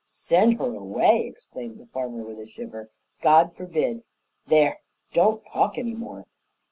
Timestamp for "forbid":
3.55-4.01